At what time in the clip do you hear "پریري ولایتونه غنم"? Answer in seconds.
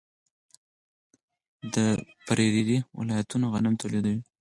2.25-3.73